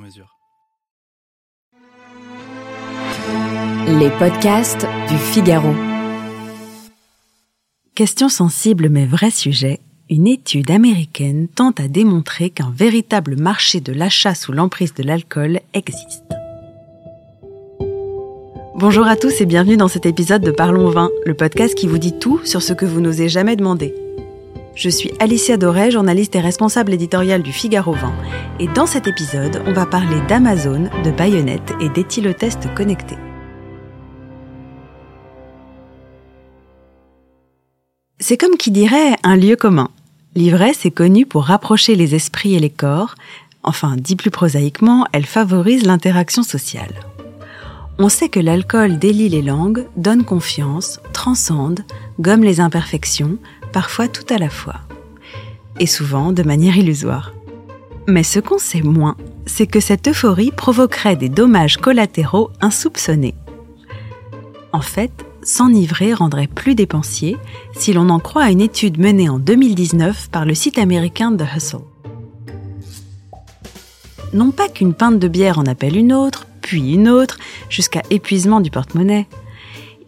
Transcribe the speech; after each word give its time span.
mesure. 0.00 0.36
Les 3.86 4.10
podcasts 4.18 4.86
du 5.08 5.16
Figaro. 5.16 5.74
Question 7.94 8.28
sensible 8.28 8.88
mais 8.88 9.06
vrai 9.06 9.30
sujet, 9.30 9.80
une 10.08 10.26
étude 10.26 10.70
américaine 10.70 11.48
tente 11.48 11.80
à 11.80 11.88
démontrer 11.88 12.50
qu'un 12.50 12.72
véritable 12.74 13.36
marché 13.36 13.80
de 13.80 13.92
l'achat 13.92 14.34
sous 14.34 14.52
l'emprise 14.52 14.94
de 14.94 15.02
l'alcool 15.02 15.60
existe. 15.74 16.24
Bonjour 18.76 19.06
à 19.06 19.16
tous 19.16 19.40
et 19.42 19.46
bienvenue 19.46 19.76
dans 19.76 19.88
cet 19.88 20.06
épisode 20.06 20.42
de 20.42 20.50
Parlons 20.50 20.88
Vin, 20.88 21.10
le 21.26 21.34
podcast 21.34 21.74
qui 21.74 21.86
vous 21.86 21.98
dit 21.98 22.18
tout 22.18 22.40
sur 22.44 22.62
ce 22.62 22.72
que 22.72 22.86
vous 22.86 23.00
n'osez 23.00 23.28
jamais 23.28 23.56
demander. 23.56 23.94
Je 24.80 24.88
suis 24.88 25.12
Alicia 25.18 25.58
Doré, 25.58 25.90
journaliste 25.90 26.34
et 26.36 26.40
responsable 26.40 26.94
éditoriale 26.94 27.42
du 27.42 27.52
Figaro 27.52 27.92
Vin, 27.92 28.14
et 28.60 28.66
dans 28.66 28.86
cet 28.86 29.06
épisode, 29.06 29.62
on 29.66 29.74
va 29.74 29.84
parler 29.84 30.22
d'Amazon, 30.26 30.88
de 31.04 31.10
baïonnettes 31.10 31.74
et 31.82 31.90
d'éthylotestes 31.90 32.72
connectés. 32.74 33.18
C'est 38.20 38.38
comme 38.38 38.56
qui 38.56 38.70
dirait 38.70 39.16
un 39.22 39.36
lieu 39.36 39.54
commun. 39.54 39.90
L'ivresse 40.34 40.86
est 40.86 40.90
connue 40.90 41.26
pour 41.26 41.44
rapprocher 41.44 41.94
les 41.94 42.14
esprits 42.14 42.54
et 42.54 42.58
les 42.58 42.70
corps, 42.70 43.16
enfin, 43.62 43.96
dit 43.98 44.16
plus 44.16 44.30
prosaïquement, 44.30 45.06
elle 45.12 45.26
favorise 45.26 45.84
l'interaction 45.84 46.42
sociale. 46.42 46.94
On 47.98 48.08
sait 48.08 48.30
que 48.30 48.40
l'alcool 48.40 48.98
délie 48.98 49.28
les 49.28 49.42
langues, 49.42 49.86
donne 49.98 50.24
confiance, 50.24 51.00
transcende, 51.12 51.80
gomme 52.18 52.42
les 52.42 52.60
imperfections, 52.60 53.36
parfois 53.72 54.08
tout 54.08 54.26
à 54.32 54.38
la 54.38 54.50
fois. 54.50 54.76
Et 55.78 55.86
souvent 55.86 56.32
de 56.32 56.42
manière 56.42 56.76
illusoire. 56.76 57.32
Mais 58.06 58.22
ce 58.22 58.40
qu'on 58.40 58.58
sait 58.58 58.82
moins, 58.82 59.16
c'est 59.46 59.66
que 59.66 59.80
cette 59.80 60.08
euphorie 60.08 60.52
provoquerait 60.52 61.16
des 61.16 61.28
dommages 61.28 61.76
collatéraux 61.76 62.50
insoupçonnés. 62.60 63.34
En 64.72 64.80
fait, 64.80 65.12
s'enivrer 65.42 66.14
rendrait 66.14 66.46
plus 66.46 66.74
dépensier 66.74 67.36
si 67.76 67.92
l'on 67.92 68.08
en 68.08 68.18
croit 68.18 68.44
à 68.44 68.50
une 68.50 68.60
étude 68.60 68.98
menée 68.98 69.28
en 69.28 69.38
2019 69.38 70.28
par 70.30 70.44
le 70.44 70.54
site 70.54 70.78
américain 70.78 71.34
The 71.34 71.44
Hustle. 71.56 71.80
Non 74.32 74.52
pas 74.52 74.68
qu'une 74.68 74.94
pinte 74.94 75.18
de 75.18 75.28
bière 75.28 75.58
en 75.58 75.66
appelle 75.66 75.96
une 75.96 76.12
autre, 76.12 76.46
puis 76.60 76.92
une 76.94 77.08
autre, 77.08 77.38
jusqu'à 77.68 78.02
épuisement 78.10 78.60
du 78.60 78.70
porte-monnaie. 78.70 79.26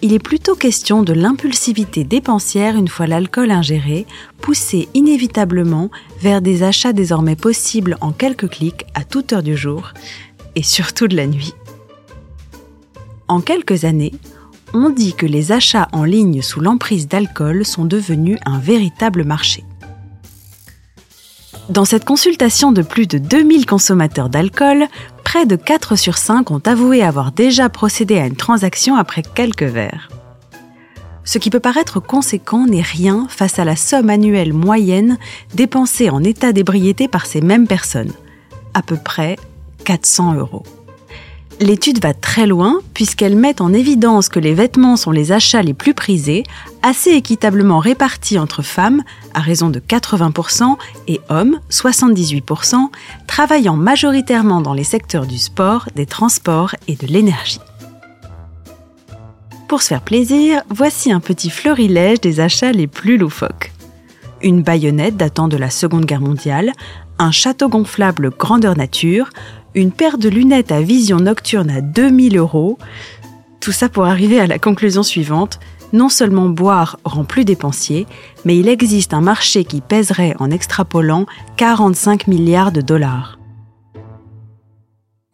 Il 0.04 0.12
est 0.12 0.18
plutôt 0.18 0.56
question 0.56 1.04
de 1.04 1.12
l'impulsivité 1.12 2.02
dépensière 2.02 2.76
une 2.76 2.88
fois 2.88 3.06
l'alcool 3.06 3.52
ingéré, 3.52 4.04
poussé 4.40 4.88
inévitablement 4.94 5.92
vers 6.20 6.42
des 6.42 6.64
achats 6.64 6.92
désormais 6.92 7.36
possibles 7.36 7.96
en 8.00 8.10
quelques 8.10 8.48
clics 8.48 8.84
à 8.94 9.04
toute 9.04 9.32
heure 9.32 9.44
du 9.44 9.56
jour, 9.56 9.92
et 10.56 10.64
surtout 10.64 11.06
de 11.06 11.14
la 11.14 11.28
nuit. 11.28 11.54
En 13.28 13.40
quelques 13.40 13.84
années, 13.84 14.12
on 14.74 14.90
dit 14.90 15.14
que 15.14 15.24
les 15.24 15.52
achats 15.52 15.88
en 15.92 16.02
ligne 16.02 16.42
sous 16.42 16.60
l'emprise 16.60 17.06
d'alcool 17.06 17.64
sont 17.64 17.84
devenus 17.84 18.38
un 18.44 18.58
véritable 18.58 19.22
marché. 19.22 19.62
Dans 21.68 21.84
cette 21.84 22.04
consultation 22.04 22.72
de 22.72 22.82
plus 22.82 23.06
de 23.06 23.18
2000 23.18 23.66
consommateurs 23.66 24.28
d'alcool, 24.28 24.88
près 25.32 25.46
de 25.46 25.56
4 25.56 25.96
sur 25.96 26.18
5 26.18 26.50
ont 26.50 26.60
avoué 26.66 27.02
avoir 27.02 27.32
déjà 27.32 27.70
procédé 27.70 28.18
à 28.18 28.26
une 28.26 28.36
transaction 28.36 28.96
après 28.96 29.22
quelques 29.22 29.62
verres. 29.62 30.10
Ce 31.24 31.38
qui 31.38 31.48
peut 31.48 31.58
paraître 31.58 32.00
conséquent 32.00 32.66
n'est 32.66 32.82
rien 32.82 33.26
face 33.30 33.58
à 33.58 33.64
la 33.64 33.74
somme 33.74 34.10
annuelle 34.10 34.52
moyenne 34.52 35.16
dépensée 35.54 36.10
en 36.10 36.22
état 36.22 36.52
d'ébriété 36.52 37.08
par 37.08 37.24
ces 37.24 37.40
mêmes 37.40 37.66
personnes, 37.66 38.12
à 38.74 38.82
peu 38.82 38.98
près 39.02 39.36
400 39.86 40.34
euros. 40.34 40.64
L'étude 41.62 42.02
va 42.02 42.12
très 42.12 42.48
loin 42.48 42.80
puisqu'elle 42.92 43.36
met 43.36 43.62
en 43.62 43.72
évidence 43.72 44.28
que 44.28 44.40
les 44.40 44.52
vêtements 44.52 44.96
sont 44.96 45.12
les 45.12 45.30
achats 45.30 45.62
les 45.62 45.74
plus 45.74 45.94
prisés, 45.94 46.42
assez 46.82 47.10
équitablement 47.10 47.78
répartis 47.78 48.36
entre 48.36 48.62
femmes, 48.62 49.04
à 49.32 49.38
raison 49.38 49.70
de 49.70 49.78
80%, 49.78 50.76
et 51.06 51.20
hommes, 51.28 51.60
78%, 51.70 52.88
travaillant 53.28 53.76
majoritairement 53.76 54.60
dans 54.60 54.74
les 54.74 54.82
secteurs 54.82 55.24
du 55.24 55.38
sport, 55.38 55.88
des 55.94 56.04
transports 56.04 56.74
et 56.88 56.96
de 56.96 57.06
l'énergie. 57.06 57.60
Pour 59.68 59.82
se 59.82 59.88
faire 59.88 60.02
plaisir, 60.02 60.62
voici 60.68 61.12
un 61.12 61.20
petit 61.20 61.48
florilège 61.48 62.20
des 62.20 62.40
achats 62.40 62.72
les 62.72 62.88
plus 62.88 63.18
loufoques. 63.18 63.72
Une 64.42 64.64
baïonnette 64.64 65.16
datant 65.16 65.46
de 65.46 65.56
la 65.56 65.70
Seconde 65.70 66.06
Guerre 66.06 66.20
mondiale, 66.20 66.72
un 67.20 67.30
château 67.30 67.68
gonflable 67.68 68.30
grandeur 68.30 68.76
nature, 68.76 69.30
une 69.74 69.92
paire 69.92 70.18
de 70.18 70.28
lunettes 70.28 70.72
à 70.72 70.80
vision 70.80 71.18
nocturne 71.18 71.70
à 71.70 71.80
2000 71.80 72.36
euros. 72.36 72.78
Tout 73.60 73.72
ça 73.72 73.88
pour 73.88 74.04
arriver 74.04 74.40
à 74.40 74.46
la 74.46 74.58
conclusion 74.58 75.02
suivante. 75.02 75.60
Non 75.92 76.08
seulement 76.08 76.48
boire 76.48 76.98
rend 77.04 77.24
plus 77.24 77.44
dépensier, 77.44 78.06
mais 78.44 78.56
il 78.56 78.68
existe 78.68 79.12
un 79.12 79.20
marché 79.20 79.64
qui 79.64 79.80
pèserait 79.80 80.34
en 80.38 80.50
extrapolant 80.50 81.26
45 81.58 82.28
milliards 82.28 82.72
de 82.72 82.80
dollars. 82.80 83.38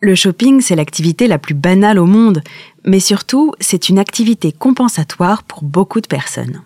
Le 0.01 0.15
shopping, 0.15 0.61
c'est 0.61 0.77
l'activité 0.77 1.27
la 1.27 1.39
plus 1.39 1.55
banale 1.55 1.99
au 1.99 2.07
monde, 2.07 2.43
mais 2.85 3.01
surtout, 3.01 3.53
c'est 3.61 3.89
une 3.89 3.99
activité 3.99 4.53
compensatoire 4.53 5.43
pour 5.43 5.63
beaucoup 5.63 6.01
de 6.01 6.07
personnes. 6.07 6.63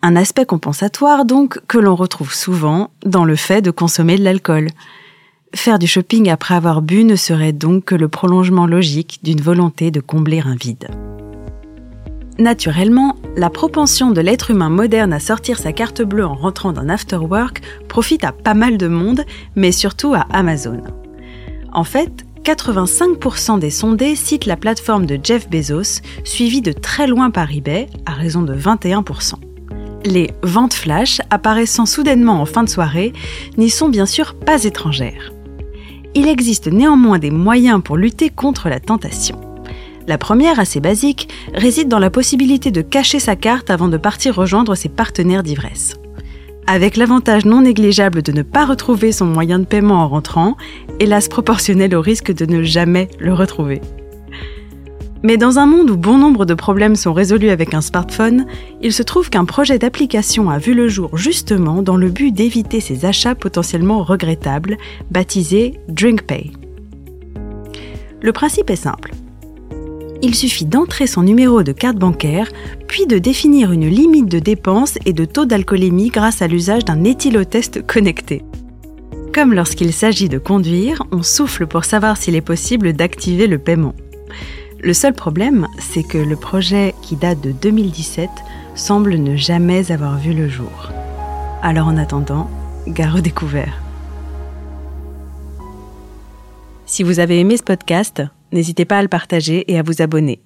Un 0.00 0.16
aspect 0.16 0.46
compensatoire, 0.46 1.24
donc, 1.26 1.60
que 1.68 1.78
l'on 1.78 1.94
retrouve 1.94 2.34
souvent 2.34 2.90
dans 3.04 3.24
le 3.24 3.36
fait 3.36 3.60
de 3.60 3.70
consommer 3.70 4.16
de 4.16 4.24
l'alcool. 4.24 4.68
Faire 5.54 5.78
du 5.78 5.86
shopping 5.86 6.30
après 6.30 6.54
avoir 6.54 6.80
bu 6.80 7.04
ne 7.04 7.14
serait 7.14 7.52
donc 7.52 7.84
que 7.84 7.94
le 7.94 8.08
prolongement 8.08 8.66
logique 8.66 9.20
d'une 9.22 9.40
volonté 9.40 9.90
de 9.90 10.00
combler 10.00 10.40
un 10.40 10.54
vide. 10.54 10.88
Naturellement, 12.38 13.16
la 13.36 13.50
propension 13.50 14.10
de 14.10 14.20
l'être 14.22 14.50
humain 14.50 14.70
moderne 14.70 15.12
à 15.12 15.20
sortir 15.20 15.58
sa 15.58 15.72
carte 15.72 16.02
bleue 16.02 16.24
en 16.24 16.34
rentrant 16.34 16.72
d'un 16.72 16.88
after-work 16.88 17.60
profite 17.88 18.24
à 18.24 18.32
pas 18.32 18.54
mal 18.54 18.78
de 18.78 18.88
monde, 18.88 19.24
mais 19.54 19.72
surtout 19.72 20.14
à 20.14 20.26
Amazon. 20.32 20.82
En 21.72 21.84
fait, 21.84 22.24
85% 22.42 23.58
des 23.58 23.70
sondés 23.70 24.16
citent 24.16 24.46
la 24.46 24.56
plateforme 24.56 25.06
de 25.06 25.20
Jeff 25.22 25.48
Bezos, 25.50 26.00
suivie 26.24 26.62
de 26.62 26.72
très 26.72 27.06
loin 27.06 27.30
par 27.30 27.52
eBay, 27.52 27.88
à 28.06 28.12
raison 28.12 28.42
de 28.42 28.54
21%. 28.54 29.34
Les 30.06 30.30
ventes 30.42 30.74
flash 30.74 31.20
apparaissant 31.30 31.86
soudainement 31.86 32.40
en 32.40 32.46
fin 32.46 32.64
de 32.64 32.70
soirée 32.70 33.12
n'y 33.58 33.70
sont 33.70 33.90
bien 33.90 34.06
sûr 34.06 34.34
pas 34.34 34.64
étrangères. 34.64 35.32
Il 36.14 36.28
existe 36.28 36.66
néanmoins 36.66 37.18
des 37.18 37.30
moyens 37.30 37.80
pour 37.82 37.96
lutter 37.96 38.28
contre 38.28 38.68
la 38.68 38.80
tentation. 38.80 39.40
La 40.06 40.18
première, 40.18 40.60
assez 40.60 40.80
basique, 40.80 41.28
réside 41.54 41.88
dans 41.88 41.98
la 41.98 42.10
possibilité 42.10 42.70
de 42.70 42.82
cacher 42.82 43.18
sa 43.18 43.36
carte 43.36 43.70
avant 43.70 43.88
de 43.88 43.96
partir 43.96 44.34
rejoindre 44.34 44.74
ses 44.74 44.88
partenaires 44.88 45.42
d'ivresse. 45.42 45.94
Avec 46.66 46.96
l'avantage 46.96 47.44
non 47.44 47.62
négligeable 47.62 48.22
de 48.22 48.32
ne 48.32 48.42
pas 48.42 48.66
retrouver 48.66 49.10
son 49.12 49.26
moyen 49.26 49.58
de 49.58 49.64
paiement 49.64 50.02
en 50.02 50.08
rentrant, 50.08 50.56
hélas 51.00 51.28
proportionnel 51.28 51.94
au 51.94 52.00
risque 52.00 52.32
de 52.32 52.46
ne 52.46 52.62
jamais 52.62 53.08
le 53.18 53.32
retrouver. 53.32 53.80
Mais 55.24 55.36
dans 55.36 55.58
un 55.58 55.66
monde 55.66 55.90
où 55.90 55.96
bon 55.96 56.18
nombre 56.18 56.44
de 56.44 56.54
problèmes 56.54 56.96
sont 56.96 57.12
résolus 57.12 57.50
avec 57.50 57.74
un 57.74 57.80
smartphone, 57.80 58.46
il 58.80 58.92
se 58.92 59.04
trouve 59.04 59.30
qu'un 59.30 59.44
projet 59.44 59.78
d'application 59.78 60.50
a 60.50 60.58
vu 60.58 60.74
le 60.74 60.88
jour 60.88 61.16
justement 61.16 61.82
dans 61.82 61.96
le 61.96 62.08
but 62.08 62.32
d'éviter 62.32 62.80
ces 62.80 63.04
achats 63.04 63.36
potentiellement 63.36 64.02
regrettables, 64.02 64.76
baptisé 65.10 65.78
DrinkPay. 65.88 66.50
Le 68.20 68.32
principe 68.32 68.70
est 68.70 68.76
simple. 68.76 69.12
Il 70.22 70.34
suffit 70.34 70.64
d'entrer 70.64 71.08
son 71.08 71.22
numéro 71.22 71.64
de 71.64 71.72
carte 71.72 71.96
bancaire, 71.96 72.48
puis 72.86 73.06
de 73.06 73.18
définir 73.18 73.72
une 73.72 73.88
limite 73.88 74.28
de 74.28 74.38
dépenses 74.38 74.98
et 75.04 75.12
de 75.12 75.24
taux 75.24 75.46
d'alcoolémie 75.46 76.10
grâce 76.10 76.42
à 76.42 76.46
l'usage 76.46 76.84
d'un 76.84 77.02
éthylotest 77.02 77.84
connecté. 77.86 78.44
Comme 79.34 79.54
lorsqu'il 79.54 79.92
s'agit 79.92 80.28
de 80.28 80.38
conduire, 80.38 81.02
on 81.10 81.22
souffle 81.22 81.66
pour 81.66 81.84
savoir 81.84 82.16
s'il 82.16 82.36
est 82.36 82.40
possible 82.40 82.92
d'activer 82.92 83.46
le 83.46 83.58
paiement. 83.58 83.94
Le 84.82 84.94
seul 84.94 85.14
problème, 85.14 85.68
c'est 85.78 86.02
que 86.02 86.18
le 86.18 86.34
projet 86.34 86.92
qui 87.02 87.14
date 87.14 87.40
de 87.40 87.52
2017 87.52 88.28
semble 88.74 89.14
ne 89.14 89.36
jamais 89.36 89.92
avoir 89.92 90.18
vu 90.18 90.32
le 90.34 90.48
jour. 90.48 90.90
Alors 91.62 91.86
en 91.86 91.96
attendant, 91.96 92.50
gare 92.88 93.14
au 93.14 93.20
découvert. 93.20 93.80
Si 96.84 97.04
vous 97.04 97.20
avez 97.20 97.38
aimé 97.38 97.56
ce 97.56 97.62
podcast, 97.62 98.24
n'hésitez 98.50 98.84
pas 98.84 98.98
à 98.98 99.02
le 99.02 99.08
partager 99.08 99.70
et 99.72 99.78
à 99.78 99.82
vous 99.82 100.02
abonner. 100.02 100.40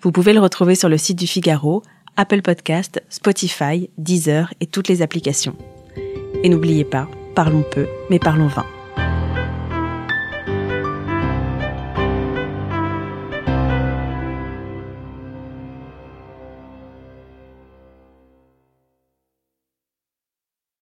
Vous 0.00 0.10
pouvez 0.10 0.32
le 0.32 0.40
retrouver 0.40 0.74
sur 0.74 0.88
le 0.88 0.98
site 0.98 1.18
du 1.18 1.28
Figaro, 1.28 1.82
Apple 2.16 2.42
Podcast, 2.42 3.00
Spotify, 3.08 3.88
Deezer 3.98 4.52
et 4.60 4.66
toutes 4.66 4.88
les 4.88 5.00
applications. 5.00 5.54
Et 6.42 6.48
n'oubliez 6.48 6.84
pas, 6.84 7.08
parlons 7.36 7.64
peu, 7.70 7.86
mais 8.10 8.18
parlons 8.18 8.48
vin. 8.48 8.66